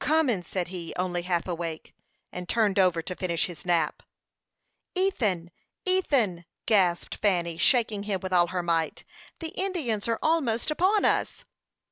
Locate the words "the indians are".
9.37-10.17